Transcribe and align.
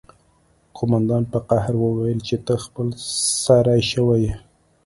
قومندان 0.77 1.23
په 1.31 1.39
قهر 1.49 1.73
وویل 1.83 2.19
چې 2.27 2.35
ته 2.45 2.53
خپل 2.65 2.87
سری 3.43 3.81
شوی 3.91 4.19
یې 4.27 4.33